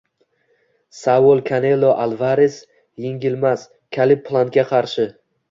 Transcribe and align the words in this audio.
Saul 0.99 1.43
Kanelo 1.49 1.91
Alvares 2.05 2.57
yengilmas 3.07 3.69
Kaleb 3.99 4.27
Plantga 4.31 4.67
qarshi 4.75 5.09